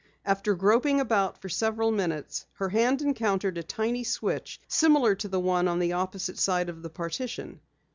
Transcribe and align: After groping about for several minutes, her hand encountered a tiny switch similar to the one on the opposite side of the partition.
After 0.25 0.55
groping 0.55 0.99
about 0.99 1.39
for 1.43 1.47
several 1.47 1.91
minutes, 1.91 2.47
her 2.53 2.69
hand 2.69 3.03
encountered 3.03 3.59
a 3.59 3.61
tiny 3.61 4.03
switch 4.03 4.59
similar 4.67 5.13
to 5.13 5.27
the 5.27 5.39
one 5.39 5.67
on 5.67 5.77
the 5.77 5.93
opposite 5.93 6.39
side 6.39 6.69
of 6.69 6.81
the 6.81 6.89
partition. 6.89 7.59